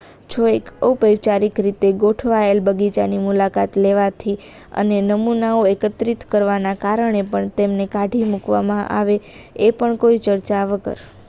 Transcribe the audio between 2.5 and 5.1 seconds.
બગીચાની મુલાકાત લેવાથી અને